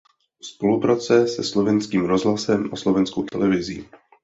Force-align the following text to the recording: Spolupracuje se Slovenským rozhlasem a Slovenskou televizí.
Spolupracuje 0.41 1.27
se 1.27 1.43
Slovenským 1.43 2.05
rozhlasem 2.05 2.69
a 2.73 2.75
Slovenskou 2.75 3.23
televizí. 3.23 3.87